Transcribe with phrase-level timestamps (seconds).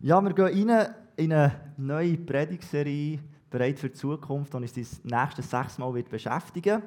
[0.00, 4.86] Ja, wir gehen rein in eine neue Predigserie, bereit für die Zukunft, die uns die
[5.04, 6.82] nächsten sechs Mal wird beschäftigen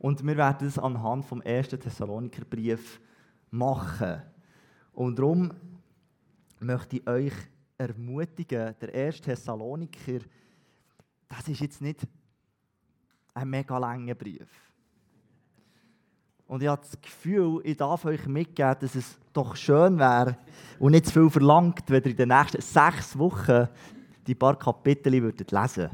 [0.00, 3.00] Und wir werden das anhand vom ersten Thessalonikerbrief
[3.52, 4.22] machen.
[4.92, 5.52] Und darum
[6.58, 7.34] möchte ich euch
[7.78, 10.18] ermutigen, der erste Thessaloniker,
[11.28, 12.00] das ist jetzt nicht
[13.34, 14.50] ein mega langer Brief.
[16.48, 20.36] Und ich habe das Gefühl, ich darf euch mitgeben, dass es doch schön wäre
[20.78, 23.68] und nicht zu viel verlangt, wenn ihr in den nächsten sechs Wochen
[24.26, 25.90] die paar Kapitel würdet lesen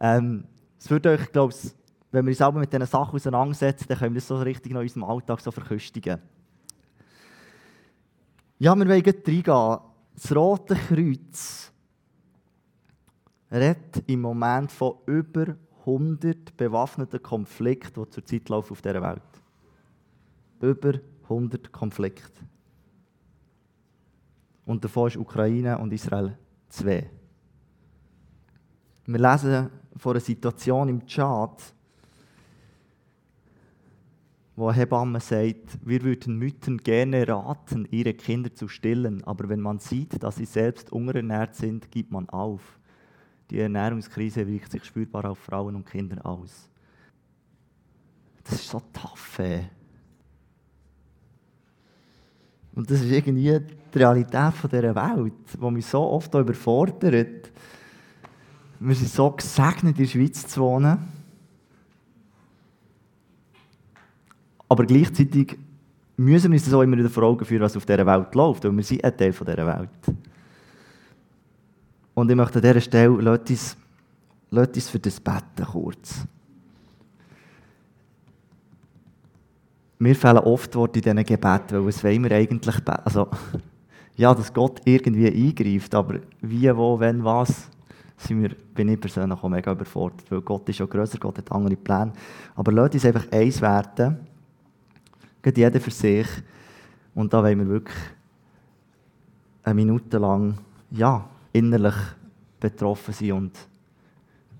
[0.00, 0.44] ähm,
[0.78, 1.72] Es würde euch, glaube ich,
[2.10, 4.76] wenn wir uns selber mit diesen Sachen auseinandersetzen, dann können wir das so richtig in
[4.76, 6.20] unserem Alltag so verköstigen.
[8.58, 9.78] Ja, wir wollen gleich reingehen.
[10.14, 11.72] Das Rote Kreuz
[13.50, 19.22] redet im Moment von über 100 bewaffneten Konflikten, die zurzeit laufen auf dieser Welt.
[20.60, 21.00] Über
[21.32, 22.40] 100 Konflikte.
[24.64, 26.36] Und davon ist Ukraine und Israel
[26.68, 27.10] zwei.
[29.06, 31.60] Wir lesen von einer Situation im Tschad,
[34.54, 39.60] wo eine Hebamme sagt, wir würden Müttern gerne raten, ihre Kinder zu stillen, aber wenn
[39.60, 42.78] man sieht, dass sie selbst unterernährt sind, gibt man auf.
[43.50, 46.68] Die Ernährungskrise wirkt sich spürbar auf Frauen und Kinder aus.
[48.44, 49.38] Das ist so tough.
[49.38, 49.68] Ey.
[52.74, 53.60] Und das ist irgendwie
[53.94, 57.50] die Realität dieser Welt, die mich so oft überfordert.
[58.80, 60.98] Wir sind so gesegnet, in der Schweiz zu wohnen.
[64.68, 65.58] Aber gleichzeitig
[66.16, 68.64] müssen wir uns das auch immer wieder vor Augen führen, was auf dieser Welt läuft,
[68.64, 70.16] weil wir sind ein Teil dieser Welt.
[72.14, 73.76] Und ich möchte an dieser Stelle, lasst uns,
[74.50, 76.26] lasst uns für das beten kurz.
[80.02, 83.02] Mir fehlen oft Worte in diesen Gebeten, weil was wollen wir eigentlich beten?
[83.04, 83.28] Also,
[84.16, 87.70] ja, dass Gott irgendwie eingreift, aber wie, wo, wenn, was,
[88.16, 91.52] sind wir, bin ich persönlich auch mega überfordert, weil Gott ist ja grösser, Gott hat
[91.52, 92.12] andere Pläne.
[92.56, 94.26] Aber lasst uns einfach eins werden,
[95.40, 96.26] geht jeder für sich,
[97.14, 97.98] und da wollen wir wirklich
[99.62, 100.58] eine Minute lang,
[100.90, 101.94] ja, innerlich
[102.58, 103.56] betroffen sind und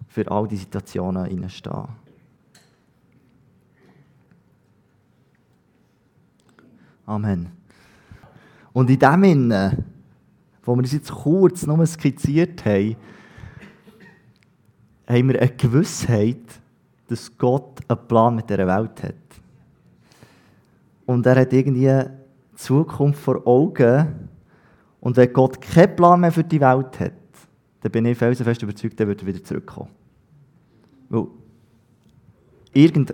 [0.07, 1.89] für all die Situationen hineinstehen.
[7.13, 7.51] Amen.
[8.73, 9.85] Und in dem Sinne,
[10.63, 12.97] wo wir uns jetzt kurz nur skizziert haben,
[15.07, 16.41] haben wir eine Gewissheit,
[17.09, 19.15] dass Gott einen Plan mit dieser Welt hat.
[21.05, 22.07] Und er hat irgendwie die
[22.57, 24.31] Zukunft vor Augen,
[25.01, 27.13] und wenn Gott keinen Plan mehr für die Welt hat,
[27.81, 29.91] dann bin ich felsenfest überzeugt, dann wird er wieder zurückkommen.
[31.11, 31.27] Weil
[32.73, 33.13] irgend,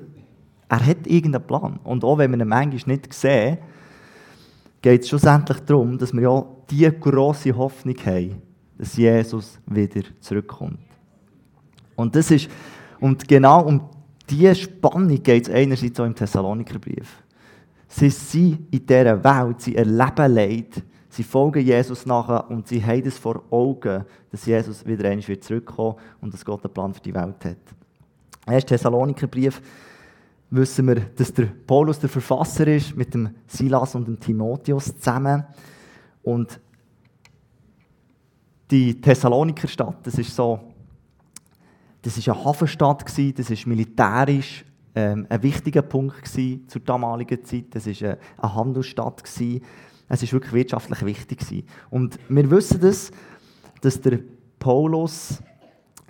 [0.69, 1.81] er hat irgendeinen Plan.
[1.83, 3.59] Und auch wenn wir ihn manchmal nicht sehen,
[4.81, 8.43] geht es schlussendlich darum, dass wir ja diese grosse Hoffnung haben,
[8.77, 10.79] dass Jesus wieder zurückkommt.
[11.97, 12.49] Und das ist,
[13.01, 13.89] und genau um
[14.29, 17.23] diese Spannung geht es einerseits auch im Thessalonikerbrief.
[17.89, 23.03] Sie sind in dieser Welt, sie erleben Leid, Sie folgen Jesus nachher und sie haben
[23.05, 27.45] es vor Augen, dass Jesus wieder zurückkommen und dass Gott einen Plan für die Welt
[27.45, 27.57] hat.
[28.47, 28.67] Im 1.
[28.67, 29.61] Thessalonikerbrief
[30.51, 35.45] wissen wir, dass der Paulus der Verfasser ist, mit dem Silas und dem Timotheus zusammen.
[36.23, 36.61] Und
[38.71, 40.61] die Thessaloniker Stadt, das ist so,
[42.03, 44.65] das ist eine Hafenstadt gewesen, das ist militärisch
[44.95, 47.67] ähm, ein wichtiger Punkt gewesen zur damaligen Zeit.
[47.71, 49.63] Das ist eine, eine Handelsstadt gewesen.
[50.09, 51.67] Es ist wirklich wirtschaftlich wichtig gewesen.
[51.91, 53.11] Und wir wissen das,
[53.81, 54.21] dass der
[54.59, 55.43] Paulus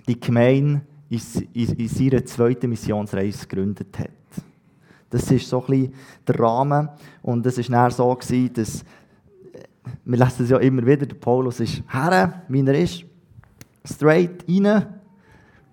[0.07, 1.21] die Gemeinde in,
[1.53, 4.18] in, in seiner zweiten Missionsreise gegründet hat.
[5.09, 5.93] Das ist so ein bisschen
[6.27, 6.89] der Rahmen.
[7.21, 8.83] Und es war so, gewesen, dass,
[10.05, 13.03] wir lesen es ja immer wieder, der Paulus ist her, wie er ist,
[13.83, 14.85] straight rein.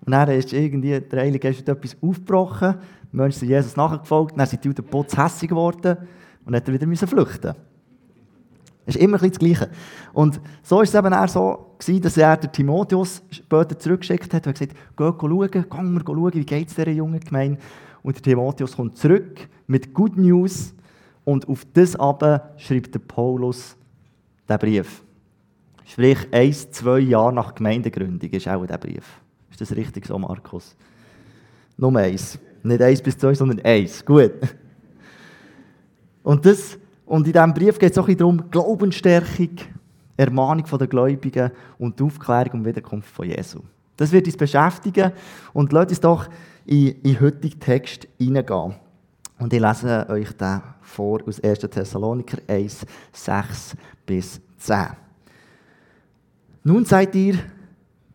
[0.05, 2.75] Und dann ist irgendwie der Heilige Geist etwas aufgebrochen.
[3.11, 5.97] Die Menschen sind Jesus nachgefolgt, dann sind die Juden putz hässig geworden
[6.45, 7.53] und dann hat er wieder flüchten
[8.87, 9.69] es ist immer das Gleiche.
[10.13, 14.47] Und so ist es eben auch so gewesen, dass er den Timotheus später zurückgeschickt hat
[14.47, 17.59] und gesagt, geh schauen, geh mal schauen, wie geht es dieser jungen Gemeinde.
[18.07, 20.73] Und der Timotheus kommt zurück mit Good News
[21.25, 23.75] und auf das aber schreibt der Paulus
[24.47, 25.03] den Brief.
[25.83, 29.03] Sprich, ein, zwei Jahre nach Gemeindegründung ist auch der Brief.
[29.51, 30.73] Ist das richtig so, Markus?
[31.75, 32.39] Nur eins.
[32.63, 34.05] Nicht eins bis zwei, sondern eins.
[34.05, 34.31] Gut.
[36.23, 39.57] Und das und in diesem Brief geht es auch darum, Glaubensstärkung,
[40.15, 43.59] Ermahnung der Gläubigen und die Aufklärung und Wiederkunft von Jesu.
[43.97, 45.11] Das wird uns beschäftigen
[45.51, 46.29] und lasst uns doch
[46.67, 48.75] in, den heutigen Text hineingehen.
[49.39, 51.59] Und ich lese euch den vor aus 1.
[51.59, 53.75] Thessaloniker 1, 6
[54.05, 54.87] bis 10.
[56.63, 57.35] Nun seid ihr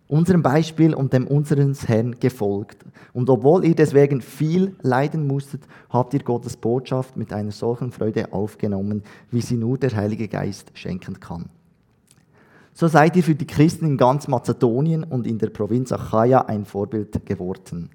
[0.08, 2.84] unserem Beispiel und dem unseres Herrn gefolgt.
[3.14, 8.30] Und obwohl ihr deswegen viel leiden musstet, habt ihr Gottes Botschaft mit einer solchen Freude
[8.32, 11.46] aufgenommen, wie sie nur der Heilige Geist schenken kann.
[12.74, 16.66] So seid ihr für die Christen in ganz Mazedonien und in der Provinz Achaia ein
[16.66, 17.90] Vorbild geworden.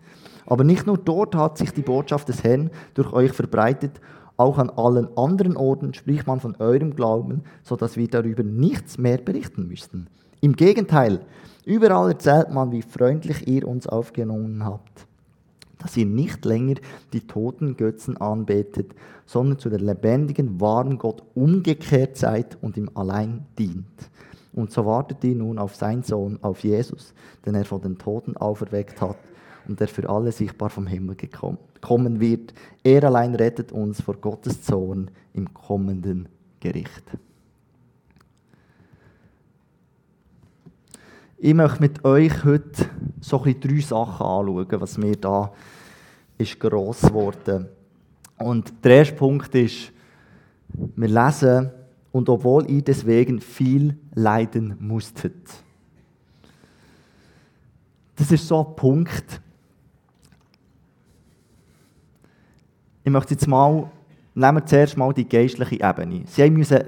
[0.47, 4.01] Aber nicht nur dort hat sich die Botschaft des Herrn durch euch verbreitet,
[4.35, 8.97] auch an allen anderen Orten spricht man von eurem Glauben, so dass wir darüber nichts
[8.97, 10.07] mehr berichten müssten.
[10.41, 11.21] Im Gegenteil,
[11.67, 15.05] Überall erzählt man, wie freundlich ihr uns aufgenommen habt,
[15.79, 16.75] dass ihr nicht länger
[17.11, 18.95] die toten Götzen anbetet,
[19.25, 23.85] sondern zu der lebendigen, wahren Gott umgekehrt seid und ihm allein dient.
[24.53, 27.13] Und so wartet ihr nun auf seinen Sohn, auf Jesus,
[27.45, 29.17] den er von den Toten auferweckt hat
[29.67, 31.15] und der für alle sichtbar vom Himmel
[31.81, 32.53] kommen wird.
[32.83, 36.29] Er allein rettet uns vor Gottes Zorn im kommenden
[36.59, 37.03] Gericht.
[41.39, 42.89] Ich möchte mit euch heute
[43.21, 45.53] so ein drei Sachen anschauen, was mir da
[46.37, 47.67] ist gross geworden.
[48.39, 49.91] Und der erste Punkt ist,
[50.95, 51.71] wir lesen,
[52.11, 55.35] und obwohl ihr deswegen viel leiden musstet.
[58.15, 59.41] Das ist so ein Punkt.
[63.07, 63.89] Ich möchte jetzt mal,
[64.35, 66.23] nehmen wir zuerst mal die geistliche Ebene.
[66.25, 66.83] Sie müssen,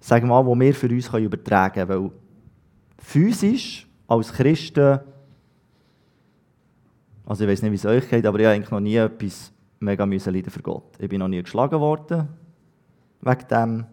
[0.00, 2.10] sagen wir mal, wo wir für uns übertragen können, weil
[2.96, 5.00] physisch als Christen,
[7.26, 9.52] also ich weiß nicht, wie es euch geht, aber ich habe eigentlich noch nie etwas
[9.80, 10.96] mega müssen leiden für Gott.
[10.98, 12.26] Ich bin noch nie geschlagen worden
[13.20, 13.84] wegen dem.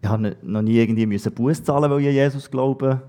[0.00, 3.02] Ich habe noch nie irgendwie müssen Buß zahlen, weil ich an Jesus glaube.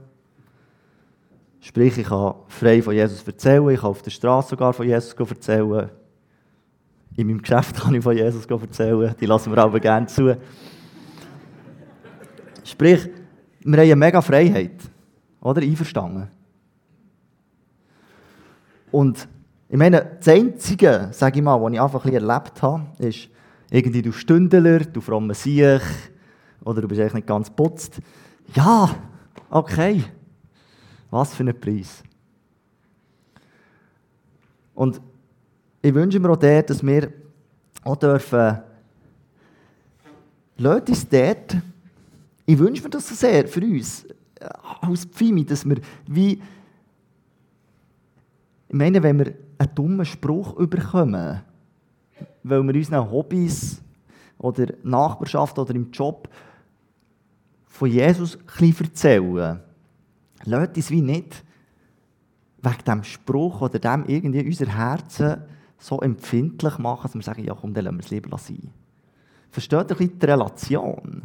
[1.62, 5.14] Sprich, ich kann frei von Jesus erzählen, ich kann auf der Straße sogar von Jesus
[5.14, 5.92] erzählen.
[7.16, 10.38] In meinem Geschäft kann ich von Jesus erzählen, die lassen wir aber gerne zu.
[12.64, 13.10] Sprich,
[13.60, 14.78] wir haben eine mega Freiheit.
[15.42, 15.62] Oder?
[15.62, 16.30] Einverstanden.
[18.92, 19.28] Und
[19.68, 23.30] ich meine, das Einzige, sage ich mal, was ich einfach ein erlebt habe, ist,
[23.70, 25.82] irgendwie du Stündler, du frommer Siech,
[26.64, 28.00] oder du bist eigentlich nicht ganz putzt.
[28.54, 28.90] Ja,
[29.50, 30.04] okay.
[31.10, 32.04] Was für ein Preis.
[34.74, 35.02] Und
[35.82, 37.12] ich wünsche mir auch der, dass wir
[37.84, 38.60] auch dürfen,
[40.58, 41.58] Leute uns dort,
[42.46, 44.06] ich wünsche mir das so sehr für uns,
[44.82, 51.42] als Pfimi, dass wir wie, ich meine, wenn wir einen dummen Spruch überkommen,
[52.44, 53.82] weil wir unseren Hobbys
[54.38, 56.30] oder Nachbarschaft oder im Job
[57.66, 59.60] von Jesus ein erzählen,
[60.44, 61.44] lasst uns wie nicht
[62.62, 65.42] wegen diesem Spruch oder dem irgendwie unser Herzen
[65.82, 68.70] so empfindlich machen, dass wir sagen, ja komm, dann lassen wir es lieber sein.
[69.50, 71.24] Versteht ihr die Relation?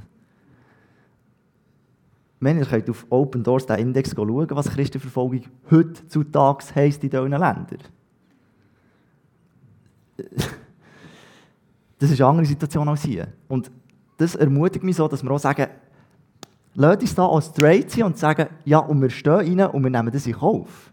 [2.40, 7.30] Wenn ihr könnt auf Open Doors den Index schauen, was Christenverfolgung heutzutage heisst in diesen
[7.30, 7.66] Ländern.
[11.98, 13.28] Das ist eine andere Situation als hier.
[13.48, 13.70] Und
[14.18, 15.66] das ermutigt mich so, dass wir auch sagen,
[16.74, 19.88] lasst uns da als straight sein und sagen, ja, und wir stehen rein und wir
[19.88, 20.92] nehmen das in Kauf.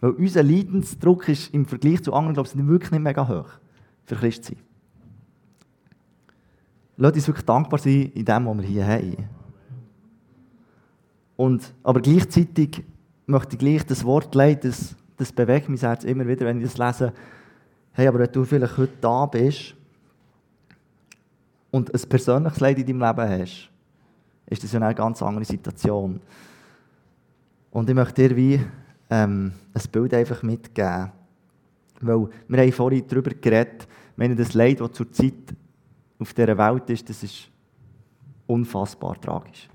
[0.00, 3.48] Weil unser Leidensdruck ist im Vergleich zu anderen, glaube ich, wirklich nicht mega hoch
[4.04, 4.58] für Christ sein.
[6.96, 9.28] Lasst uns wirklich dankbar sein in dem, was wir hier haben.
[11.36, 12.84] Und, aber gleichzeitig
[13.26, 16.72] möchte ich gleich das Wort leiden, das, das bewegt mein Herz immer wieder, wenn ich
[16.72, 17.12] das lese.
[17.92, 19.74] Hey, aber wenn du vielleicht heute da bist
[21.70, 23.70] und ein persönliches Leid in deinem Leben hast,
[24.46, 26.20] ist das ja eine ganz andere Situation.
[27.70, 28.60] Und ich möchte dir wie
[29.10, 31.12] ähm, ein Bild einfach mitgeben.
[32.00, 35.54] Weil wir haben vorhin darüber geredet, wenn das Leid, das zurzeit
[36.18, 37.48] auf dieser Welt ist, das ist
[38.46, 39.68] unfassbar tragisch.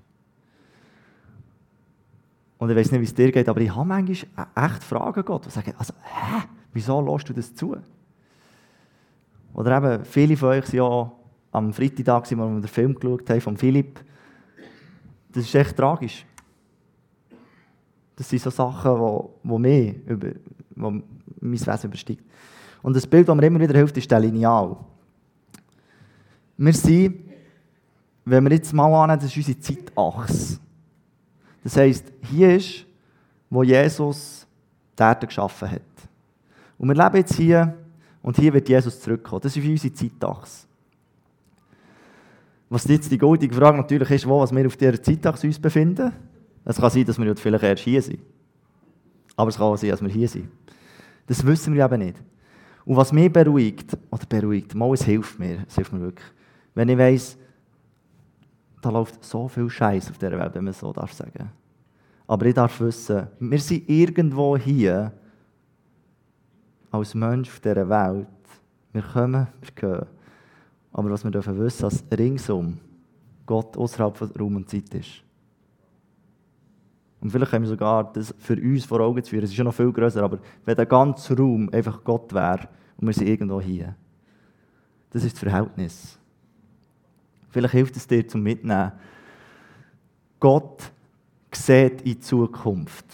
[2.57, 5.45] Und ich weiß nicht, wie es dir geht, aber ich habe manchmal echt Fragen Gott,
[5.45, 7.75] die sagen, also, hä, wieso lässt du das zu?
[9.53, 11.11] Oder eben, viele von euch waren ja
[11.51, 13.99] am Freitag, als wir den Film geschaut haben, von Philipp.
[15.31, 16.25] Das ist echt tragisch.
[18.15, 18.95] Das sind so Sachen,
[19.43, 20.39] die, die mich, über, die
[20.75, 21.03] mein
[21.41, 22.23] Wesen übersteigt.
[22.81, 24.75] Und das Bild, das mir immer wieder hilft, ist der Lineal.
[26.57, 27.15] Wir sind,
[28.25, 30.59] wenn wir jetzt mal annehmen, das ist unsere Zeitachse.
[31.63, 32.85] Das heisst, hier ist,
[33.49, 34.45] wo Jesus
[34.97, 35.81] die Erde geschaffen hat.
[36.77, 37.73] Und wir leben jetzt hier
[38.21, 39.41] und hier wird Jesus zurückkommen.
[39.41, 40.67] Das ist unsere Zeitachse.
[42.69, 46.11] Was jetzt die goldige Frage natürlich ist, wo was wir auf dieser Zeitachse uns befinden.
[46.65, 48.19] Es kann sein, dass wir vielleicht erst hier sind.
[49.35, 50.49] Aber es kann auch sein, dass wir hier sind.
[51.27, 52.21] Das wissen wir eben nicht.
[52.85, 56.27] Und was mich beruhigt, oder beruhigt, mal, es hilft mir, es hilft mir wirklich,
[56.73, 57.37] Wenn ich weiss,
[58.81, 61.49] da läuft so viel Scheiß auf dieser Welt, wenn man so darf sagen.
[62.27, 65.13] Aber ich darf wissen, wir sind irgendwo hier
[66.91, 68.27] als Mensch auf dieser Welt.
[68.91, 70.05] Wir kommen, wir gehen.
[70.91, 72.77] Aber was wir dürfen wissen, dass ringsum
[73.45, 75.23] Gott außerhalb von Raum und Zeit ist.
[77.23, 79.45] Und vielleicht können wir sogar das für uns vor Augen zu führen.
[79.45, 83.07] Es ist ja noch viel größer, aber wenn der ganze Raum einfach Gott wäre und
[83.07, 83.95] wir sind irgendwo hier,
[85.09, 86.19] das ist das Verhältnis.
[87.49, 88.91] Vielleicht hilft es dir zum Mitnehmen.
[90.37, 90.91] Gott
[91.53, 93.05] sieht in die Zukunft.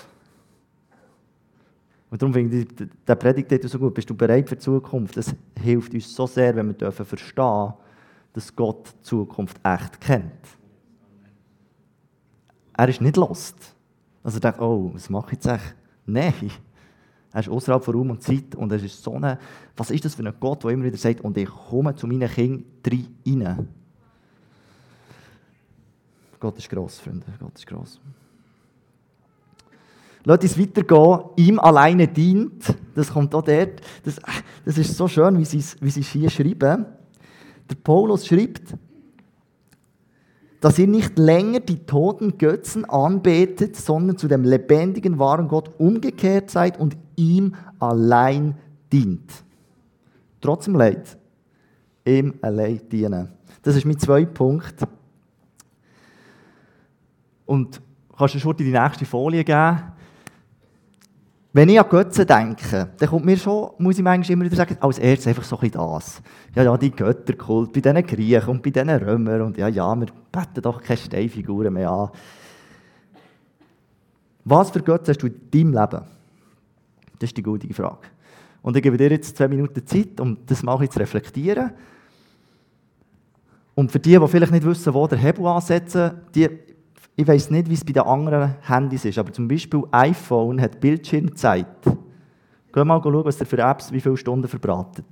[2.09, 2.67] Und darum finde ich
[3.05, 3.93] der Predigt so gut.
[3.93, 5.17] Bist du bereit für die Zukunft?
[5.17, 7.73] Das hilft uns so sehr, wenn wir dürfen verstehen,
[8.33, 10.57] dass Gott die Zukunft echt kennt.
[12.75, 13.75] Er ist nicht lost.
[14.23, 15.75] Also er denkt, oh, was mache ich jetzt echt?
[16.05, 16.33] Nein.
[17.31, 19.37] Er ist außerhalb von Raum und Zeit und es ist so eine,
[19.77, 22.29] was ist das für ein Gott, der immer wieder sagt, und ich komme zu meinen
[22.29, 23.67] Kindern rein.
[26.39, 27.99] Gott ist gross, Freunde, Gott ist gross.
[30.23, 31.19] Lass uns weitergehen.
[31.37, 32.75] Ihm alleine dient.
[32.93, 33.81] Das kommt auch dort.
[34.03, 34.19] Das,
[34.65, 36.85] das ist so schön, wie sie, wie sie es hier schreiben.
[37.69, 38.73] Der Paulus schreibt,
[40.61, 46.49] dass ihr nicht länger die toten Götzen anbetet, sondern zu dem lebendigen, wahren Gott umgekehrt
[46.49, 48.55] seid und ihm allein
[48.91, 49.31] dient.
[50.41, 51.17] Trotzdem Leid.
[52.05, 53.29] Ihm allein dienen.
[53.61, 54.75] Das ist mein zweiter Punkt.
[57.45, 57.81] Und
[58.17, 59.79] kannst du schon die nächste Folie geben?
[61.51, 64.77] Wenn ich an Götzen denke, dann kommt mir schon, muss ich manchmal immer wieder sagen,
[64.79, 66.21] als erstes einfach so ein das.
[66.53, 70.07] Ja, ja, die Götterkult bei diesen Griechen und bei diesen Römern und ja, ja, wir
[70.31, 72.09] beten doch keine Steinfiguren mehr an.
[74.45, 76.05] Was für Götzen hast du in deinem Leben?
[77.17, 78.07] Das ist die gute Frage.
[78.61, 81.71] Und ich gebe dir jetzt zwei Minuten Zeit, um das mal zu reflektieren.
[83.73, 86.47] Und für die, die vielleicht nicht wissen, wo der Hebel ansetzen, die
[87.19, 90.79] ich weiß nicht, wie es bei den anderen Handys ist, aber zum Beispiel iPhone hat
[90.79, 91.65] Bildschirmzeit.
[92.71, 95.03] Geh mal schauen, was ihr für Apps wie viele Stunden verbratet.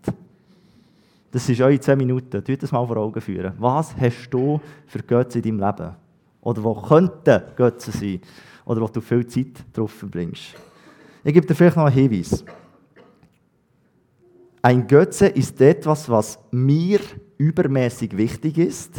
[1.32, 2.42] Das ist eure 10 Minuten.
[2.42, 3.52] Tut das mal vor Augen führen.
[3.58, 5.96] Was hast du für Götze in deinem Leben?
[6.40, 8.22] Oder wo könnten Götze sein?
[8.64, 10.56] Oder wo du viel Zeit drauf verbringst?
[11.26, 12.46] Ich gebe dir vielleicht noch einen Hinweis.
[14.62, 17.02] Ein Götze ist etwas, was mir
[17.38, 18.94] übermäßig wichtig ist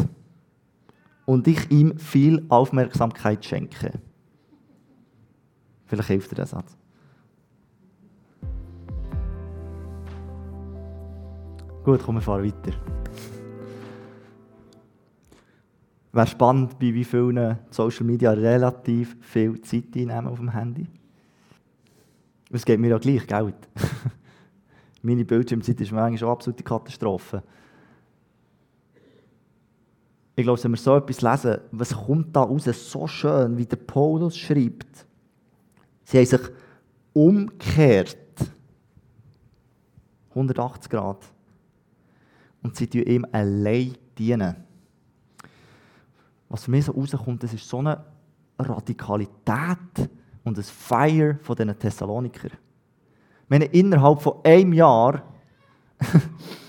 [1.28, 3.92] und ich ihm viel Aufmerksamkeit schenke.
[5.85, 6.75] Vielleicht hilft dir der Satz.
[11.85, 12.73] Gut, komm, wir fahren weiter.
[16.12, 20.87] Wäre spannend, bei wie vielen Social Media relativ viel Zeit einnehmen auf dem Handy.
[22.50, 23.68] Es geht mir ja gleich Geld.
[25.02, 27.42] Meine Bildschirmzeit ist manchmal eine absolute Katastrophe.
[30.38, 33.75] Ich glaube, wenn wir so etwas lesen, was kommt da raus, so schön, wie der
[33.75, 35.04] Paulus schreibt.
[36.04, 36.40] Sie haben sich
[37.12, 38.16] umgekehrt.
[40.30, 41.25] 180 Grad.
[42.62, 44.54] Und sie dienen ihm allein dienen.
[46.49, 48.04] Was für mich so rauskommt, das ist so eine
[48.61, 50.09] Radikalität
[50.45, 52.50] und ein Feier von diesen Thessaloniker.
[53.50, 55.21] Ich innerhalb von einem Jahr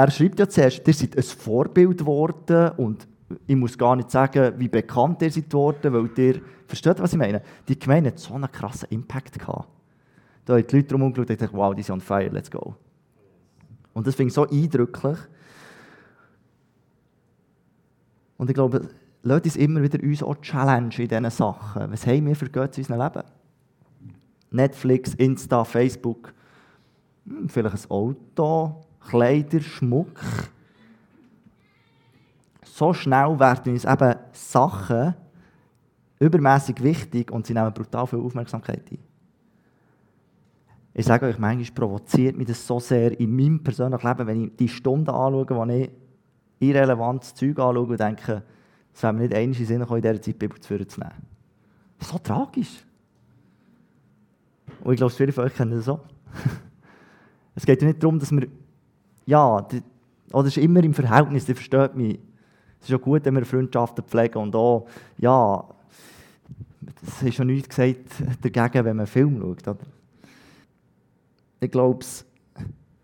[0.00, 3.06] er schreibt ja zuerst, ihr seid ein Vorbild geworden und
[3.46, 7.18] ich muss gar nicht sagen, wie bekannt ihr seid worden, weil ihr, versteht was ich
[7.18, 7.42] meine?
[7.68, 9.68] Die Gemeinde hat so einen krassen Impact gehabt.
[10.44, 12.74] Da haben die Leute drum umgeschaut und dachten, wow, die sind on fire, let's go.
[13.92, 15.18] Und das finde ich so eindrücklich.
[18.38, 18.88] Und ich glaube,
[19.22, 21.92] Leute uns immer wieder uns auch challenge in diesen Sachen.
[21.92, 23.28] Was haben wir für Götze in unserem Leben?
[24.50, 26.32] Netflix, Insta, Facebook,
[27.26, 30.20] hm, vielleicht ein Auto, Kleider, Schmuck.
[32.64, 35.14] So schnell werden uns eben Sachen
[36.18, 38.98] übermäßig wichtig und sie nehmen brutal viel Aufmerksamkeit ein.
[40.92, 44.56] Ich sage euch, manchmal provoziert mich das so sehr in meinem persönlichen Leben, wenn ich
[44.56, 45.90] die Stunden anschaue, wo ich
[46.58, 48.42] irrelevantes Zeug anschaue und denke,
[48.92, 51.26] es wäre mir nicht einmal in Sinn in dieser Zeit die Bibel zu nehmen.
[52.00, 52.84] So tragisch.
[54.82, 56.00] Und ich glaube, viele von euch kennen das so.
[57.54, 58.48] es geht ja nicht darum, dass wir
[59.30, 59.82] ja, die,
[60.32, 62.18] oder ist immer im Verhältnis, ihr versteht mich.
[62.78, 65.64] Es ist ja gut, wenn wir Freundschaften pflegen und auch, ja,
[67.06, 67.98] es ist schon nichts gesagt
[68.42, 69.68] dagegen, wenn man einen Film schaut.
[69.68, 69.86] Oder?
[71.60, 72.24] Ich glaube es.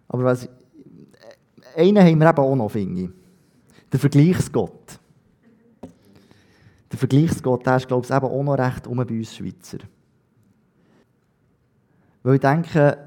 [0.08, 0.48] Aber was,
[1.76, 3.10] einen haben wir eben auch noch, finde ich.
[3.92, 4.98] Der Vergleichsgott.
[6.90, 9.78] Der Vergleichsgott, der ist, glaube ich, eben auch noch recht um bei uns Schweizer.
[12.22, 12.98] Weil ich denke,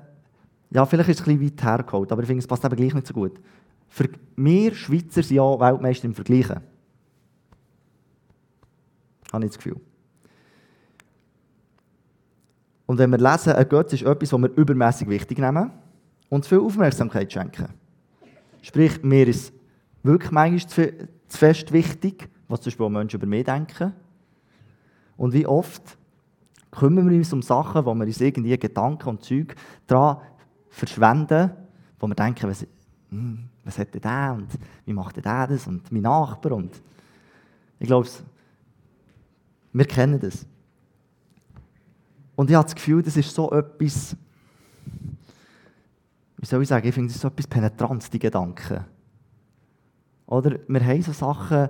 [0.71, 2.93] ja, vielleicht ist es ein bisschen weit hergeholt, aber ich finde, es passt eben gleich
[2.93, 3.39] nicht so gut.
[3.88, 6.61] Für wir Schweizer sind ja Weltmeister im Vergleichen.
[9.33, 9.79] Habe ich das Gefühl.
[12.85, 15.71] Und wenn wir lesen, ein Gott ist etwas, was wir übermäßig wichtig nehmen
[16.29, 17.67] und viel Aufmerksamkeit schenken.
[18.61, 19.53] Sprich, mir ist
[20.03, 23.93] wirklich manchmal zu, zu fest wichtig, was zum Beispiel Menschen über mich denken.
[25.17, 25.97] Und wie oft
[26.71, 29.55] kümmern wir uns um Sachen, wo wir uns irgendwie Gedanken und Zeug
[29.88, 30.17] daran
[30.69, 31.51] verschwenden,
[31.99, 32.65] wo wir denken, was,
[33.09, 34.47] hm, was hat der und
[34.85, 36.81] wie macht der das und mein Nachbar und
[37.79, 38.07] ich glaube,
[39.71, 40.45] wir kennen das.
[42.35, 44.15] Und ich habe das Gefühl, das ist so etwas,
[46.38, 48.85] wie soll ich sagen, ich finde, das so etwas Penetranz, die Gedanken.
[50.25, 51.69] Oder wir haben so Sachen,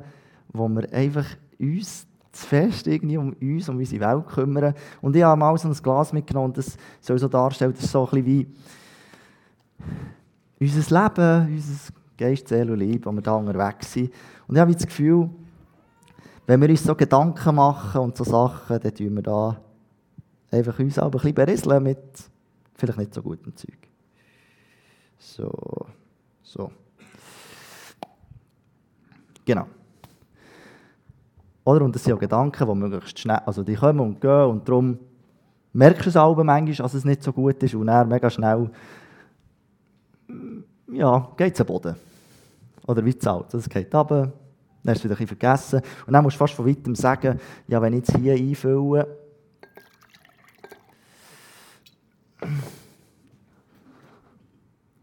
[0.50, 1.26] wo wir einfach
[1.60, 4.76] uns zu fest irgendwie um uns, um unsere Welt kümmern.
[5.02, 8.08] Und ich habe mal so ein Glas mitgenommen das soll so darstellen, das ist so
[8.08, 8.48] ein bisschen wie
[10.60, 14.12] unser Leben, unser Geist, Seele und Liebe, wo wir da unterwegs sind.
[14.48, 15.30] Und ich habe das Gefühl,
[16.46, 19.62] wenn wir uns so Gedanken machen und so Sachen, dann tun wir da
[20.52, 22.00] einfach uns auch ein bisschen berieseln mit
[22.76, 23.78] vielleicht nicht so gutem Zeug.
[25.18, 25.52] So,
[26.42, 26.72] so.
[29.46, 29.68] Genau.
[31.66, 31.86] Oder?
[31.86, 34.98] Und das sind ja Gedanken, die möglichst schnell, also die kommen und gehen und darum
[35.74, 38.72] merkst du es auch manchmal, dass es nicht so gut ist und dann mega schnell
[41.00, 41.96] ja, geht es am Boden.
[42.86, 44.34] Oder wie zahlt es geht runter,
[44.84, 47.82] dann hast du wieder ein vergessen und dann musst du fast von weitem sagen, ja,
[47.82, 49.08] wenn ich jetzt hier einfülle,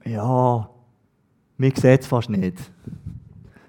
[0.05, 0.69] ja,
[1.57, 2.59] mir sieht es fast nicht.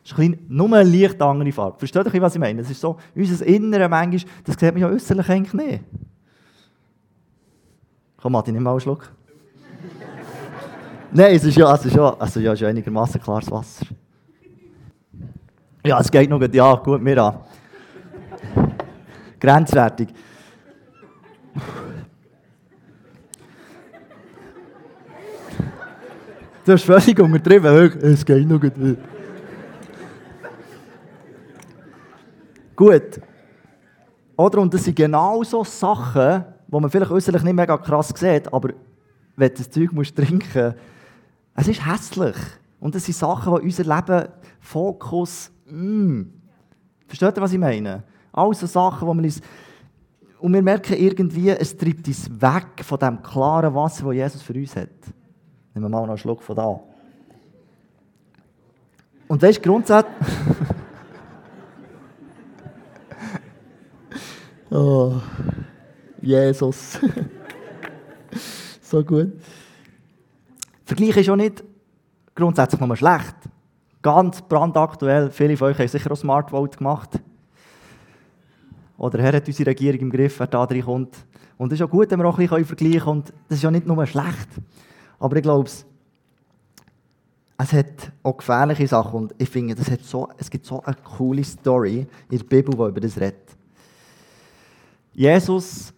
[0.03, 1.79] Es ist ein nur eine leicht andere Farbe.
[1.79, 2.61] Versteht ihr, was ich meine?
[2.61, 5.83] Es ist so, unser Innere manchmal, das sieht man ja äußerlich eigentlich nicht.
[8.17, 9.11] Komm, Martin, nimm mal einen Schluck.
[11.11, 13.85] Nein, es ist ja, ist ja, also ja, es ist ja einigermaßen klares Wasser.
[15.85, 17.37] Ja, es geht noch ja, gut, mir an.
[19.39, 20.09] Grenzwertig.
[26.65, 28.73] Du hast völlig untertrieben, es geht noch gut.
[32.75, 33.21] Gut.
[34.35, 34.59] Oder?
[34.59, 38.73] Und das sind genau so Sachen, die man vielleicht äußerlich nicht mega krass sieht, aber
[39.37, 40.75] wenn du das Zeug musst trinken
[41.57, 42.35] es ist hässlich.
[42.79, 45.51] Und das sind Sachen, die unser Leben Fokus.
[45.65, 46.21] Mm.
[47.07, 48.03] Versteht ihr, was ich meine?
[48.31, 49.41] All so Sachen, die man uns.
[50.39, 54.53] Und wir merken irgendwie, es treibt uns weg von dem klaren Wasser, das Jesus für
[54.53, 54.89] uns hat.
[55.73, 56.79] Nehmen wir mal noch einen Schluck von da.
[59.27, 60.15] Und weißt du, grundsätzlich.
[64.69, 65.21] Oh,
[66.21, 66.99] Jesus.
[68.81, 69.31] so gut.
[70.87, 71.65] Vergleich ist auch nicht
[72.33, 73.35] grundsätzlich nur schlecht.
[74.01, 77.19] Ganz brandaktuell, viele von euch haben sicher auch Smart Vote gemacht.
[78.97, 81.17] Oder Herr hat unsere Regierung im Griff, wer da drin kommt.
[81.57, 83.17] Und es ist auch gut, wenn wir auch ein bisschen vergleichen können.
[83.17, 84.47] Und das ist ja nicht nur schlecht.
[85.19, 85.67] Aber ich glaube,
[87.57, 89.13] es hat auch gefährliche Sachen.
[89.13, 92.73] Und ich finde, das hat so, es gibt so eine coole Story in der Bibel,
[92.73, 93.57] die über das redet.
[95.11, 95.93] Jesus,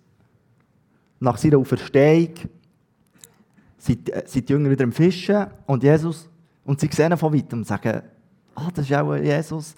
[1.20, 2.34] nach seiner Auferstehung,
[3.80, 6.30] sind, äh, sind die Jünger wieder im Fischen und Jesus,
[6.66, 8.04] und sie sehen von weitem und sagen,
[8.54, 9.74] ah, das ist auch Jesus.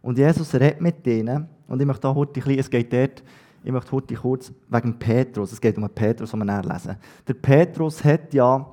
[0.00, 1.46] Und Jesus redet mit denen.
[1.66, 3.22] Und ich möchte heute ein bisschen, es geht dort,
[3.62, 6.96] ich möchte heute kurz wegen Petrus, es geht um Petrus, den wir nachlesen.
[7.26, 8.66] Der Petrus hat ja,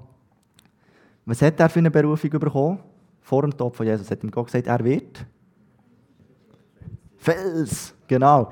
[1.25, 2.79] was hat er für eine Berufung bekommen?
[3.21, 5.25] Vor dem Tod von Jesus hat ihm Gott gesagt, er wird
[7.17, 8.51] Fels, genau.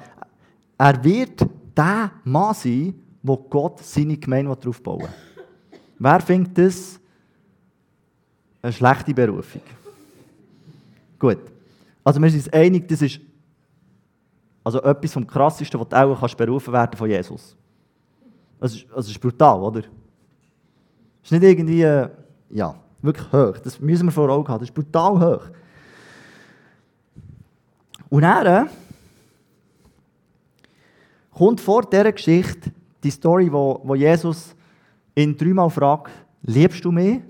[0.77, 1.45] Er wird
[1.75, 2.93] der Mann sein,
[3.23, 5.28] wo Gott seine Gemeinde aufbauen will.
[5.99, 6.99] Wer findet das
[8.61, 9.61] eine schlechte Berufung?
[11.19, 11.39] Gut.
[12.03, 13.19] Also wir sind uns einig, das ist
[14.63, 17.55] also etwas vom Krassesten, was du auch kannst berufen werden von Jesus.
[18.59, 19.81] Das ist, das ist brutal, oder?
[19.81, 19.89] Das
[21.23, 22.09] ist nicht irgendwie, äh,
[22.49, 23.57] ja, wirklich hoch.
[23.59, 24.59] Das müssen wir vor Augen haben.
[24.59, 25.43] Das ist brutal hoch.
[28.09, 28.69] Und dann
[31.31, 32.71] kommt vor dieser Geschichte
[33.03, 34.55] die Story, wo, wo Jesus
[35.23, 36.11] ihn dreimal fragt,
[36.43, 37.21] liebst du mich?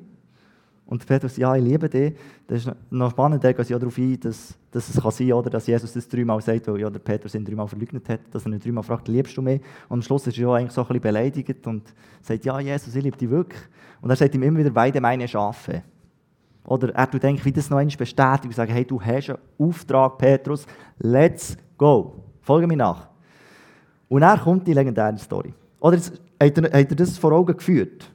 [0.86, 2.16] Und Petrus, ja, ich liebe dich.
[2.48, 5.44] Das ist noch spannend, da geht ja darauf ein, dass, dass es kann sein kann,
[5.52, 8.52] dass Jesus das dreimal sagt, weil ja, der Petrus ihn dreimal verleugnet hat, dass er
[8.52, 9.62] ihn dreimal fragt, liebst du mich?
[9.88, 12.96] Und am Schluss ist er ja eigentlich so ein bisschen beleidigt und sagt, ja, Jesus,
[12.96, 13.62] ich liebe dich wirklich.
[14.02, 15.84] Und er sagt ihm immer wieder, weide meine Schafe.
[16.66, 19.40] Oder er tut eigentlich, wie das noch einmal bestätigt und sagt, hey, du hast einen
[19.60, 20.66] Auftrag, Petrus,
[20.98, 22.24] let's go.
[22.42, 23.10] Folge mir nach.
[24.08, 25.54] Und dann kommt die legendäre Story.
[25.80, 28.10] Oder jetzt, hat, er, hat er das vor Augen geführt?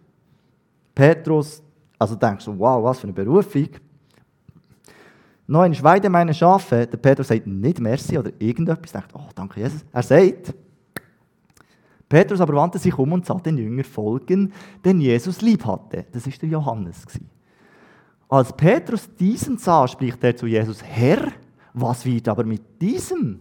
[0.94, 1.62] Petrus,
[1.98, 3.68] also denkst du, wow, was für eine Berufung.
[5.46, 6.87] Noch ein weide meine Schafe.
[6.87, 8.92] Der Petrus sagt nicht Merci oder irgendetwas.
[8.92, 9.84] Denkt, oh, danke Jesus.
[9.92, 10.54] Er sagt,
[12.08, 14.52] Petrus aber wandte sich um und sah den Jünger folgen,
[14.84, 16.06] den Jesus lieb hatte.
[16.12, 17.04] Das ist der Johannes.
[18.28, 21.32] Als Petrus diesen sah, spricht er zu Jesus, Herr,
[21.72, 23.40] was wird aber mit diesem?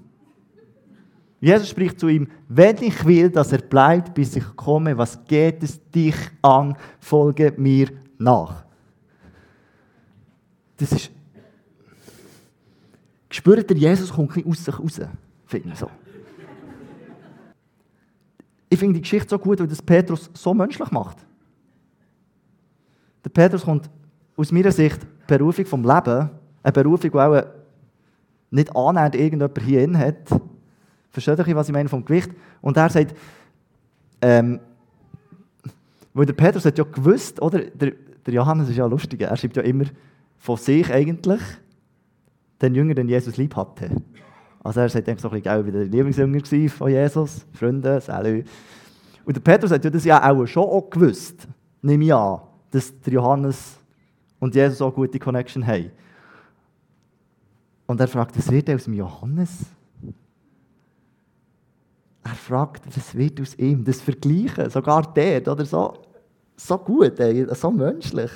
[1.43, 5.61] Jesus spricht zu ihm, wenn ich will, dass er bleibt, bis ich komme, was geht
[5.61, 8.63] es dich an, folge mir nach.
[10.77, 11.11] Das ist,
[13.29, 15.01] spürt der Jesus kommt ein aus sich raus,
[15.45, 15.91] finde ich so.
[18.69, 21.17] Ich finde die Geschichte so gut, weil das Petrus so menschlich macht.
[23.21, 23.89] Der Petrus kommt
[24.37, 26.29] aus meiner Sicht Berufung vom Leben,
[26.63, 27.43] eine Berufung, die auch
[28.49, 30.41] nicht annähernd irgendjemand hier hat,
[31.13, 32.31] Versteht ihr, was ich meine vom Gewicht?
[32.59, 33.15] Und er sagt,
[34.19, 34.59] ähm,
[36.13, 37.59] weil der Petrus hat ja gewusst, oder?
[37.59, 37.93] Der,
[38.25, 39.85] der Johannes ist ja lustig, er schreibt ja immer
[40.37, 41.41] von sich eigentlich,
[42.61, 43.89] den Jünger, den Jesus lieb hatte.
[44.63, 48.43] Also er sagt so ein bisschen, wie der Lieblingsjünger von Jesus, Freunde, Salü.
[49.25, 51.47] Und der Petrus hat ja das ja auch schon auch gewusst,
[51.81, 52.39] nehme ich an,
[52.71, 53.77] dass der Johannes
[54.39, 55.91] und Jesus auch gute Connection haben.
[57.85, 59.65] Und er fragt, was wird aus dem Johannes?
[62.23, 63.83] Er fragt, was wird aus ihm?
[63.83, 65.93] Das Vergleichen, sogar der, oder so,
[66.55, 68.31] so gut, ey, so menschlich.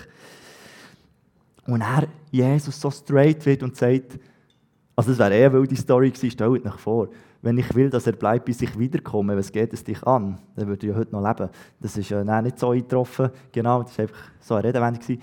[1.65, 4.19] Und er, Jesus, so straight wird und sagt,
[4.95, 7.09] also das wäre eh eine wilde Story gewesen, stellt euch vor,
[7.41, 10.39] wenn ich will, dass er bleibt, bis ich wiederkomme, was geht es dich an?
[10.55, 11.49] Dann würde ich ja heute noch leben.
[11.79, 15.19] Das ist ja nicht so eingetroffen, genau, das war einfach so eine Redewendung.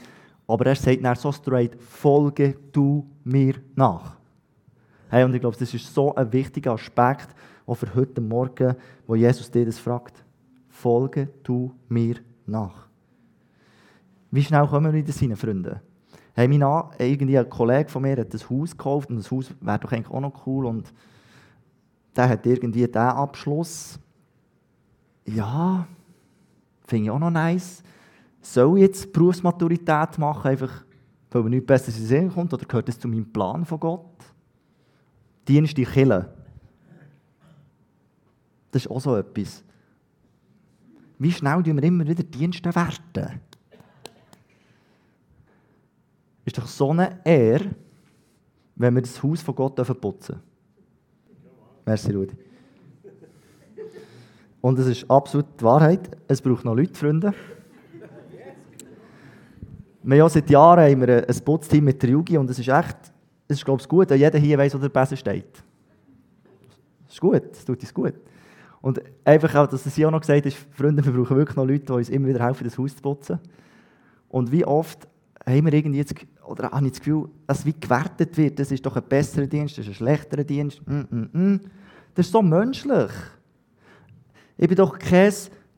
[0.47, 4.17] Aber er sagt dann so straight, folge du mir nach.
[5.09, 7.29] Hey, und ich glaube, das ist so ein wichtiger Aspekt,
[7.67, 8.75] auch für heute Morgen,
[9.07, 10.25] wo Jesus dir das fragt.
[10.69, 12.89] Folge du mir nach.
[14.31, 15.81] Wie schnell kommen wir wieder seine Freunde?
[16.35, 16.63] Hey, mein
[16.99, 20.11] irgendwie ein Kollege von mir hat ein Haus gekauft und das Haus wäre doch eigentlich
[20.11, 20.93] auch noch cool und
[22.17, 23.99] der hat irgendwie diesen Abschluss.
[25.27, 25.87] Ja,
[26.87, 27.83] finde ich auch noch nice.
[28.41, 30.85] Soll ich jetzt Berufsmaturität machen, einfach
[31.31, 33.81] weil mir nichts Besseres in den Sinn kommt, oder gehört das zu meinem Plan von
[33.81, 34.07] Gott?
[35.49, 36.33] Dienst die Kille.
[38.75, 39.63] Das ist auch so etwas.
[41.21, 43.41] Wie schnell tun wir immer wieder Dienste werten?
[46.45, 47.71] Ist doch so eine Ehre,
[48.75, 50.43] wenn wir das Haus von Gott putzen dürfen.
[51.87, 52.35] Merci, Rudi.
[54.61, 56.11] Und es ist absolut die Wahrheit.
[56.27, 57.33] Es braucht noch Leute, Freunde.
[60.03, 62.97] Wir haben seit Jahren haben wir ein Putzteam mit der Yugi und es ist echt,
[63.47, 65.63] es ist glaube ich gut, dass jeder hier weiß, wo der besser steht.
[67.05, 68.15] Das ist gut, es tut uns gut.
[68.85, 71.65] Und einfach auch, dass es hier auch noch gesagt ist, Freunde, wir brauchen wirklich noch
[71.65, 73.39] Leute, die uns immer wieder helfen, das Haus zu putzen.
[74.29, 75.09] Und wie oft
[75.47, 76.15] haben wir irgendwie jetzt,
[76.47, 79.79] oder habe ich das Gefühl, dass wie gewertet wird, das ist doch ein besserer Dienst,
[79.79, 80.83] das ist ein schlechterer Dienst.
[80.87, 81.61] Mm, mm, mm.
[82.15, 83.11] Das ist so menschlich.
[84.59, 85.33] Ich bin doch kein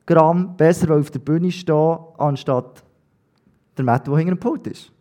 [0.05, 2.83] Gramm besser, weil ich auf der Bühne stehe, anstatt
[3.77, 4.91] der Matt, der hinter dem Pult ist.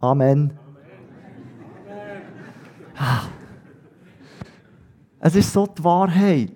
[0.00, 0.52] Amen.
[0.52, 0.58] Amen.
[2.98, 3.22] Ah.
[5.26, 6.52] Es ist so die Wahrheit.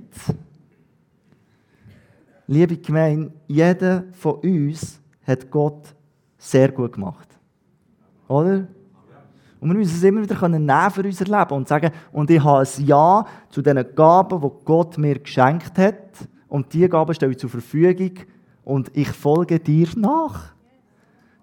[2.46, 5.94] Liebe Gemeinde, jeder von uns hat Gott
[6.36, 7.28] sehr gut gemacht.
[8.28, 8.68] Oder?
[9.58, 12.58] Und wir müssen es immer wieder nehmen für unser Leben und sagen, und ich habe
[12.58, 16.28] ein Ja zu den Gaben, die Gott mir geschenkt hat.
[16.46, 18.18] Und diese Gaben stelle ich zur Verfügung
[18.64, 20.52] und ich folge dir nach.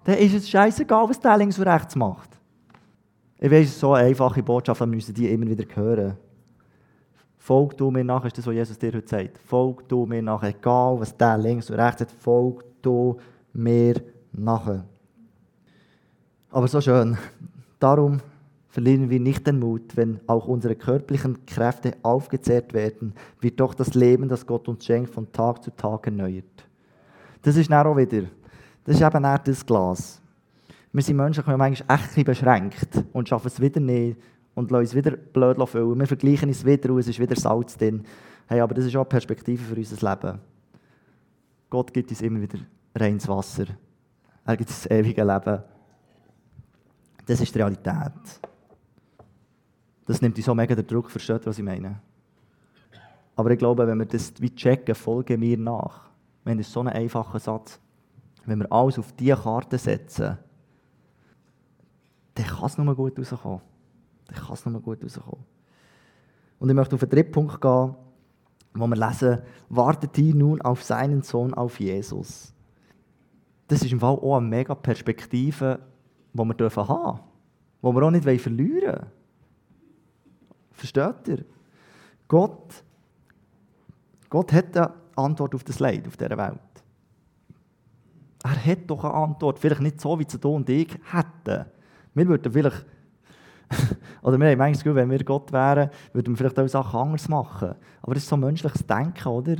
[0.03, 2.29] Dann ist es scheißegal, was der links und rechts macht.
[3.39, 6.17] Ich weiß, es ist so eine einfache Botschaft, wir müssen die immer wieder hören.
[7.45, 9.37] Folg du mir nach, ist das, was Jesus dir heute sagt.
[9.37, 13.19] Folg du mir nach, egal was der links und rechts hat, folg du
[13.53, 14.01] mir
[14.33, 14.81] nach.
[16.49, 17.15] Aber so schön.
[17.77, 18.19] Darum
[18.69, 23.93] verlieren wir nicht den Mut, wenn auch unsere körperlichen Kräfte aufgezehrt werden, wird doch das
[23.93, 26.65] Leben, das Gott uns schenkt, von Tag zu Tag erneuert.
[27.43, 28.23] Das ist dann auch wieder,
[28.85, 30.19] das ist eben auch das Glas.
[30.91, 34.17] Wir sind Menschen, die manchmal echt beschränkt und schaffen es wieder nicht,
[34.55, 35.99] und lassen uns wieder blöd füllen.
[35.99, 38.03] Wir vergleichen es wieder und es ist wieder Salz drin.
[38.47, 40.39] Hey, aber das ist auch eine Perspektive für unser Leben.
[41.69, 42.59] Gott gibt uns immer wieder
[42.95, 43.65] reines Wasser.
[44.45, 45.63] Er gibt uns das ewige Leben.
[47.25, 48.13] Das ist die Realität.
[50.05, 51.99] Das nimmt uns so mega den Druck, versteht was ich meine?
[53.35, 56.09] Aber ich glaube, wenn wir das wie checken, folgen mir nach.
[56.43, 57.79] Wenn das so ein einfacher Satz.
[58.45, 60.37] Wenn wir alles auf diese Karte setzen,
[62.35, 63.61] dann kann es nur gut rauskommen
[64.27, 65.45] dann kann es nochmal gut rauskommen.
[66.59, 67.95] Und ich möchte auf den dritten Punkt gehen,
[68.73, 72.53] wo wir lesen, wartet ihr nun auf seinen Sohn, auf Jesus.
[73.67, 75.79] Das ist im Fall auch eine mega Perspektive,
[76.33, 79.05] die wir haben dürfen, die wir auch nicht verlieren wollen.
[80.71, 81.45] Versteht ihr?
[82.27, 82.83] Gott,
[84.29, 86.59] Gott hat eine Antwort auf das Leid auf dieser Welt.
[88.43, 89.57] Er hat doch eine Antwort.
[89.57, 91.65] Vielleicht nicht so, wie sie du und ich hätten.
[92.13, 92.85] Wir würden vielleicht,
[94.21, 96.99] oder wir haben manchmal das Gefühl, wenn wir Gott wären, würden wir vielleicht auch Sachen
[96.99, 97.75] anders machen.
[98.01, 99.55] Aber das ist so menschliches Denken, oder?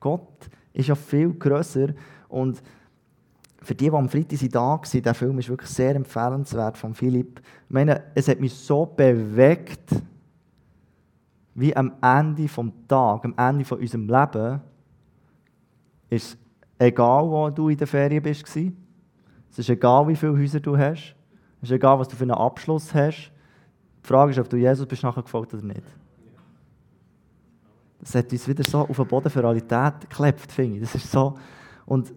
[0.00, 1.88] Gott ist ja viel grösser
[2.28, 2.62] und
[3.62, 7.40] für die, die am Freitag da waren, der Film ist wirklich sehr empfehlenswert von Philipp.
[7.68, 9.90] Ich meine, es hat mich so bewegt,
[11.54, 12.56] wie am Ende des
[12.88, 14.60] Tages, am Ende von unserem Leben,
[16.08, 16.38] ist
[16.78, 18.44] egal, wo du in der Ferien bist.
[18.46, 21.14] Es ist egal, wie viele Häuser du hast.
[21.60, 23.31] Es ist egal, was du für einen Abschluss hast.
[24.02, 25.82] Die Frage ist, ob du Jesus bist nachher gefolgt oder nicht.
[28.00, 30.82] Das hat uns wieder so auf den Boden für Realität geklebt, finde ich.
[30.82, 31.38] Das ist so.
[31.86, 32.12] Und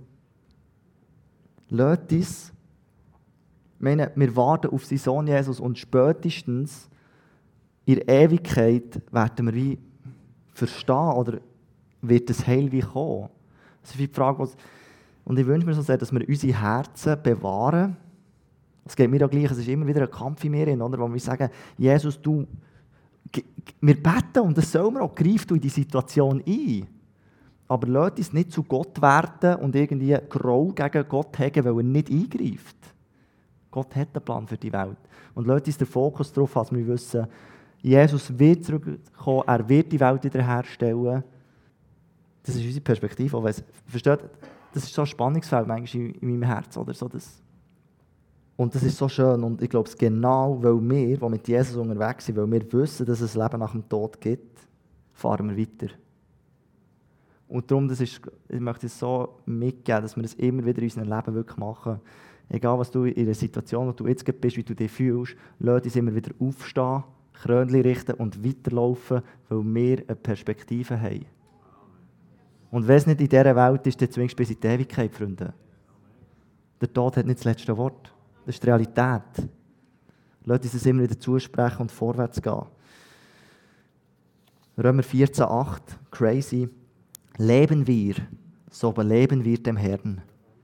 [1.69, 2.53] lasst uns,
[3.77, 6.89] meine, wir warten auf seinen Sohn Jesus und spätestens
[7.85, 9.79] in der Ewigkeit werden wir wie
[10.53, 11.39] verstehen oder
[12.01, 13.29] wird das Heil wie kommen.
[13.81, 14.55] Das ist die Frage, was,
[15.23, 17.97] und ich wünsche mir so sehr, dass wir unsere Herzen bewahren.
[18.85, 21.11] Es geht mir auch gleich, es ist immer wieder ein Kampf in mir, oder, wo
[21.11, 22.45] wir sagen, Jesus, du,
[23.81, 26.87] wir beten und das sollen wir auch, greif du in die Situation ein.
[27.67, 31.83] Aber lasst uns nicht zu Gott werden und irgendwie Groll gegen Gott haben, weil er
[31.83, 32.77] nicht eingreift.
[33.71, 34.97] Gott hat einen Plan für die Welt.
[35.33, 37.27] Und lasst uns den Fokus darauf, dass wir wissen,
[37.81, 41.23] Jesus wird zurückkommen, er wird die Welt wiederherstellen.
[42.43, 43.37] Das ist unsere Perspektive.
[43.37, 43.51] Aber
[43.87, 44.19] versteht,
[44.73, 46.77] das ist so ein Spannungsfeld manchmal in, meinem Herz.
[46.77, 47.41] Oder so das.
[48.57, 49.43] Und das ist so schön.
[49.43, 53.21] Und ich glaube, genau, weil wir, die mit Jesus unterwegs sind, weil wir wissen, dass
[53.21, 54.59] es ein Leben nach dem Tod gibt,
[55.13, 55.93] fahren wir weiter.
[57.47, 60.85] Und darum, das ist, ich möchte es so mitgeben, dass wir das immer wieder in
[60.85, 61.99] unserem Leben wirklich machen.
[62.49, 65.83] Egal, was du in der Situation, wo du jetzt bist, wie du dich fühlst, lass
[65.83, 71.25] uns immer wieder aufstehen Krönchen richten und weiterlaufen, weil wir eine Perspektive haben.
[72.71, 75.13] Und wenn es nicht in dieser Welt ist, dann zwingst du bis in die Ewigkeit,
[75.13, 75.53] Freunde.
[76.81, 78.13] Der Tod hat nicht das letzte Wort.
[78.45, 79.49] Das ist die Realität.
[80.43, 82.65] Lass uns das immer wieder zusprechen und vorwärts gehen.
[84.77, 85.79] Römer 14,8,
[86.11, 86.69] crazy.
[87.37, 88.15] Leben wir,
[88.69, 90.21] so beleben wir dem Herrn.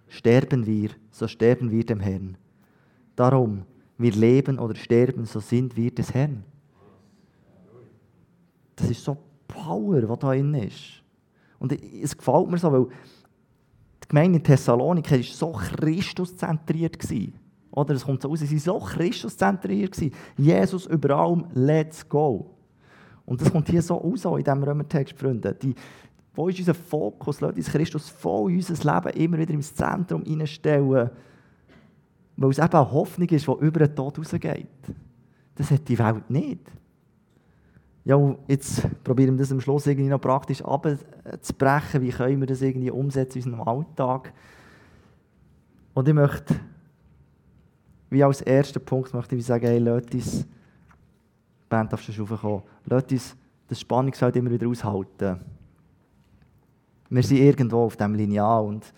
[0.08, 2.38] Sterben wir, so sterben wir dem Herrn.
[3.16, 3.64] Darum,
[3.98, 6.44] wir leben oder sterben, so sind wir des Herrn.
[8.76, 9.18] Das ist so
[9.48, 11.02] Power, was da drin ist.
[11.60, 12.88] Und es gefällt mir so, weil
[14.04, 16.98] die Gemeinde in Thessaloniki war so Christuszentriert.
[17.72, 19.98] Oder es kommt so raus, sie waren so Christuszentriert.
[20.38, 22.52] Jesus über allem, let's go.
[23.26, 25.54] Und das kommt hier so raus in diesem Römertext, Freunde.
[25.54, 25.74] Die,
[26.34, 27.40] wo ist unser Fokus?
[27.42, 31.10] Lass uns Christus voll unser Leben immer wieder ins Zentrum hineinstellen,
[32.38, 34.68] weil es eben eine Hoffnung ist, die über den Tod rausgeht.
[35.56, 36.72] Das hat die Welt nicht.
[38.04, 42.02] Ja, jetzt probieren wir das am Schluss irgendwie noch praktisch abzubrechen.
[42.02, 44.34] Wie können wir das irgendwie umsetzen in unserem Alltag?
[45.94, 46.56] Und ich möchte,
[48.12, 50.46] wie als ersten Punkt, möchte ich sagen, hey, lasst uns,
[51.70, 53.36] Band darfst du raufkommen, lasst uns
[53.70, 55.40] das Spannungsfeld immer wieder aushalten.
[57.10, 58.94] Wir sind irgendwo auf diesem Lineal und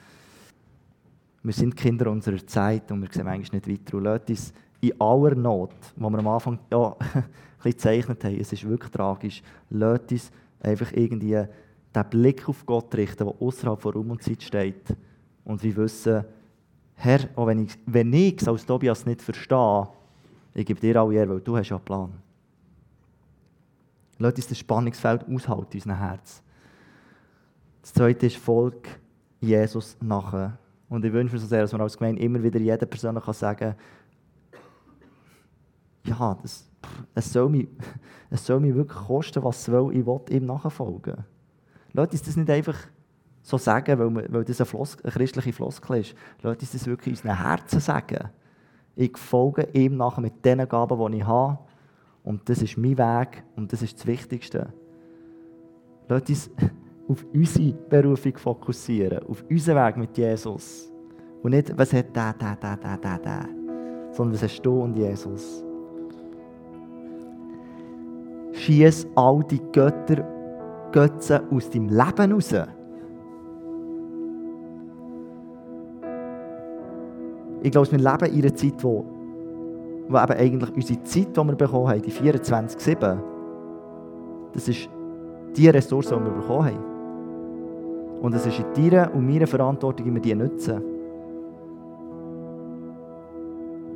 [1.44, 3.98] wir sind Kinder unserer Zeit und wir sehen eigentlich nicht weiter.
[3.98, 7.24] Und lasst uns in aller Not, wo wir am Anfang ja, ein
[7.58, 11.44] bisschen gezeichnet haben, es ist wirklich tragisch, lasst uns einfach irgendwie
[11.96, 14.96] den Blick auf Gott richten, der außerhalb von Raum und Zeit steht.
[15.46, 16.26] Und wir wissen,
[16.96, 19.88] Herr, auch wenn ich, wenn ich es als Tobias nicht verstehe,
[20.54, 22.14] ich gebe dir alle Ehre, weil du hast ja einen Plan.
[24.20, 26.44] Lasst uns das Spannungsfeld aushalten in unserem Herz.
[27.82, 28.88] Das zweite ist Volk
[29.42, 30.58] Jesus nachher.
[30.88, 33.60] Und ich wünsche mir so sehr, dass man als Gemeinde immer wieder jeder Person sagen
[33.60, 33.76] kann,
[36.06, 36.70] ja, das,
[37.16, 37.68] es, soll mich,
[38.30, 41.26] es soll mich wirklich kosten, was es will, ich will ihm nachfolgen.
[41.94, 42.78] Lass uns das nicht einfach
[43.44, 46.16] so sagen, weil, weil das eine, Floss, eine christliche Floskel ist.
[46.42, 48.30] Lass uns das wirklich in unseren Herzen sagen.
[48.96, 51.60] Ich folge ihm nachher mit den Gaben, die ich habe.
[52.24, 54.74] Und das ist mein Weg und das ist das Wichtigste.
[56.08, 56.50] Lass uns
[57.08, 60.90] auf unsere Berufung fokussieren, auf unseren Weg mit Jesus.
[61.44, 63.50] Und nicht, was hat der, der, der, der, der, der,
[64.12, 65.64] sondern was hast du und Jesus
[68.54, 70.24] schieß all die Götter,
[70.92, 72.54] Götzen aus deinem Leben raus.
[77.64, 79.06] Ich glaube, wir leben in einer Zeit, wo,
[80.10, 83.18] wo eben eigentlich unsere Zeit, die wir bekommen haben, die 24-7,
[84.54, 84.90] das ist
[85.56, 88.22] die Ressource, die wir bekommen haben.
[88.22, 90.82] Und es ist in deiner und meiner Verantwortung, wie wir die nutzen.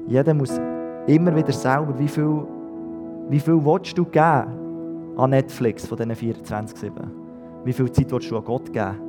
[0.08, 0.58] Jeder muss
[1.06, 2.44] immer wieder selber, wie viel,
[3.30, 6.92] wie viel willst du geben an Netflix von diesen 24-7?
[7.66, 9.07] Wie viel Zeit willst du an Gott geben?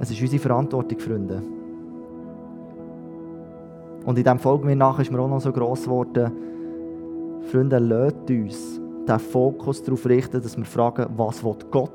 [0.00, 1.42] Es ist unsere Verantwortung, Freunde.
[4.04, 6.32] Und in diesem Folge mir nach ist mir auch noch so gross geworden,
[7.50, 11.90] Freunde, lasst uns den Fokus darauf richten, dass wir fragen, was will Gott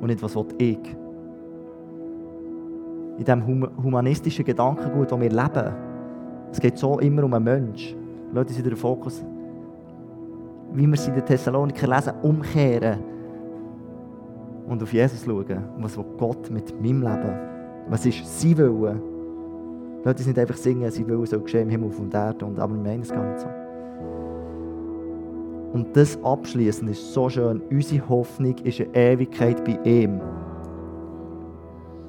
[0.00, 0.78] und nicht, was will ich.
[3.18, 5.74] In diesem humanistischen Gedankengut, das wir leben,
[6.52, 7.98] es geht so immer um einen Menschen.
[8.32, 9.24] Lasst uns den Fokus,
[10.72, 13.09] wie wir es in den Thessaloniker lesen, umkehren
[14.70, 15.64] und auf Jesus schauen.
[15.78, 17.34] Was Gott mit meinem Leben?
[17.88, 19.02] Was ist sein Wille?
[20.04, 22.58] Lasst uns nicht einfach singen, sein Wille soll geschehen im Himmel auf und Erde, und,
[22.58, 23.48] aber wir meinen es gar nicht so.
[25.72, 27.60] Und das abschließend ist so schön.
[27.70, 30.20] Unsere Hoffnung ist eine Ewigkeit bei ihm.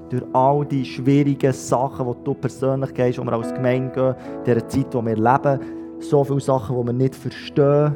[0.10, 4.43] Durch all die schwierigen Sachen, die du persönlich gehst, die wir als Gemeinde gehen, in
[4.45, 5.60] dieser Zeit, in der wir leben,
[6.00, 7.95] so viele Sachen, die wir nicht verstehen.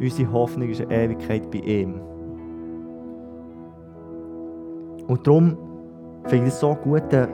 [0.00, 2.00] Unsere Hoffnung ist eine Ewigkeit bei ihm.
[5.08, 5.56] Und darum
[6.26, 7.28] finde ich es so gut, der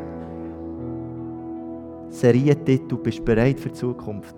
[2.09, 4.37] Serientitel «Bist bereit für die Zukunft?»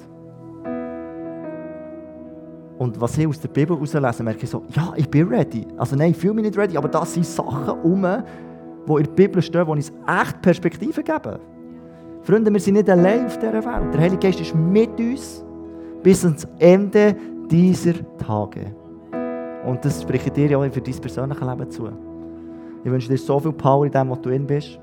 [2.79, 5.67] Und was ich aus der Bibel herauslese, merke ich so, ja, ich bin ready.
[5.77, 9.13] Also nein, ich fühle mich nicht ready, aber das sind Sachen um, die in der
[9.13, 11.39] Bibel stehen, die uns echt Perspektive geben.
[12.23, 13.95] Freunde, wir sind nicht allein auf dieser Welt.
[13.95, 15.45] Der Heilige Geist ist mit uns
[16.03, 17.15] bis ans Ende
[17.51, 18.75] dieser Tage.
[19.65, 22.06] Und das spreche ich dir ja auch für dein persönliches Leben zu.
[22.87, 24.79] Ich wünsche dir so viel Power in dem, was du in bist.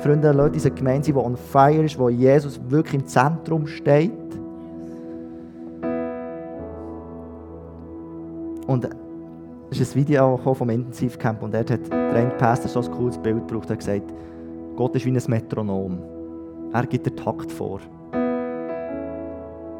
[0.00, 4.10] Freunde, Leute, diese Gemeinde, die on fire ist, wo Jesus wirklich im Zentrum steht.
[8.66, 8.88] Und
[9.70, 13.46] es ist ein Video vom Intensivcamp und dort hat der Pastor so ein cooles Bild
[13.46, 13.70] gebraucht.
[13.70, 14.12] Er hat gesagt,
[14.74, 15.98] Gott ist wie ein Metronom.
[16.72, 17.78] Er gibt den Takt vor.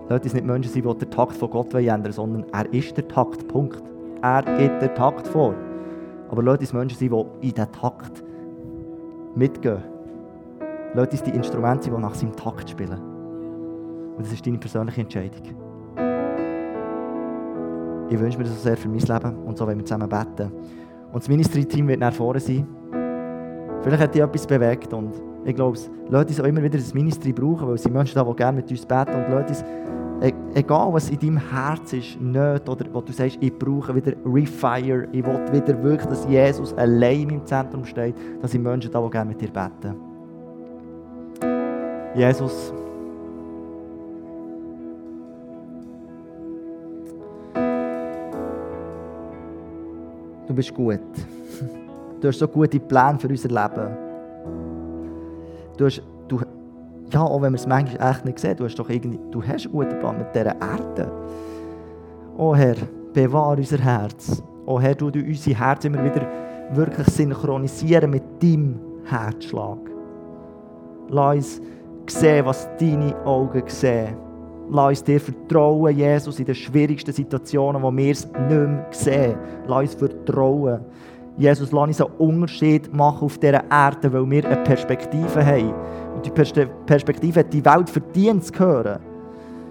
[0.08, 3.08] Leute, es nicht Menschen sind, die den Takt von Gott ändern sondern er ist der
[3.08, 3.82] Takt, Punkt.
[4.22, 5.56] Er gibt den Takt vor.
[6.32, 8.24] Aber Leute, es Menschen sind, die in diesen Takt
[9.34, 9.82] mitgehen.
[10.94, 12.98] Leute, es die Instrumente, die nach seinem Takt spielen.
[14.16, 15.42] Und das ist deine persönliche Entscheidung.
[18.08, 20.50] Ich wünsche mir das so sehr für mein Leben und so wollen wir zusammen beten.
[21.12, 22.66] Und das Ministry-Team wird nach vorne sein.
[23.82, 25.12] Vielleicht hat dich etwas bewegt und
[25.44, 25.76] ich glaube,
[26.08, 28.86] Leute sollen immer wieder das Ministry brauchen, weil sie Menschen da, die gerne mit uns
[28.86, 29.56] beten und Leute, e-,
[30.54, 35.08] egal was in deinem Herz ist, nicht, oder wo du sagst, ich brauche wieder Refire,
[35.10, 39.30] ich will wieder wirklich, dass Jesus allein im Zentrum steht, dass sind Menschen da, gerne
[39.30, 39.96] mit dir beten.
[42.14, 42.72] Jesus,
[50.46, 51.00] du bist gut.
[52.20, 53.96] Du hast so gute Pläne für unser Leben.
[55.76, 56.00] Du hast,
[57.22, 59.66] ja, auch wenn wir es manchmal echt nicht sehen, du hast doch irgendwie, du hast
[59.66, 61.10] einen guten Plan mit dieser Erde.
[62.36, 62.76] Oh Herr,
[63.12, 64.42] bewahre unser Herz.
[64.66, 66.26] Oh Herr, du unser Herz immer wieder
[66.72, 69.78] wirklich synchronisieren mit deinem Herzschlag.
[71.08, 71.60] Lass uns
[72.06, 74.16] sehen, was deine Augen sehen.
[74.70, 79.36] Lass uns dir vertrauen, Jesus, in den schwierigsten Situationen, wo wir es nicht mehr sehen.
[79.66, 80.80] Lass uns vertrauen.
[81.36, 85.72] Jesus, lass uns einen Unterschied machen auf dieser Erde, weil wir eine Perspektive haben.
[86.14, 89.00] Und die Perspektive hat die Welt verdient zu hören.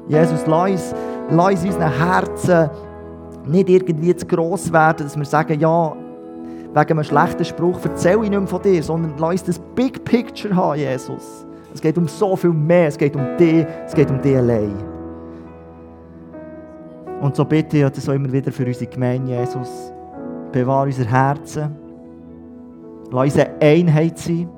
[0.08, 0.96] Jesus, lass uns,
[1.30, 2.70] lass uns unseren Herzen
[3.46, 5.96] nicht irgendwie zu gross werden, dass wir sagen, ja,
[6.74, 10.04] wegen einem schlechten Spruch erzähle ich nicht mehr von dir, sondern lass uns das Big
[10.04, 11.46] Picture haben, Jesus.
[11.74, 12.88] Es geht um so viel mehr.
[12.88, 14.76] Es geht um dich, es geht um dich allein.
[17.22, 19.91] Und so bitte ich das auch immer wieder für unsere Gemeinde, Jesus.
[20.52, 21.76] Bewahre unser Herzen.
[23.12, 24.50] Lass uns eine Einheit sein.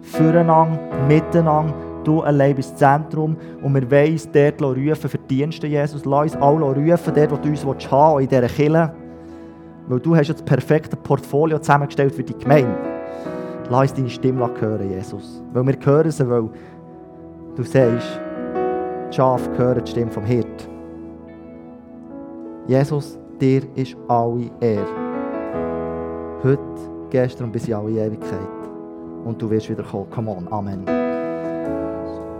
[0.00, 1.74] Füreinander, miteinander.
[2.04, 3.36] Du allein bist das Zentrum.
[3.62, 6.04] Und wir wollen uns dort rufen für die Dienste, Jesus.
[6.04, 8.92] Lass uns alle rufen, dort, wo du uns haben willst, in dieser Kirche.
[9.88, 12.76] Weil du hast das perfekte Portfolio zusammengestellt für die Gemeinde.
[13.70, 15.42] Lass uns deine Stimme hören, Jesus.
[15.52, 16.48] Weil wir hören sie, weil
[17.56, 18.20] du sagst,
[19.10, 20.68] die Schafe hören die Stimme vom Hirt.
[22.66, 25.01] Jesus, dir ist alle Ehre.
[26.42, 26.58] Heute,
[27.10, 28.40] gestern und bis in alle Ewigkeit.
[29.24, 30.10] Und du wirst wieder kommen.
[30.10, 30.52] Come on.
[30.52, 31.11] Amen.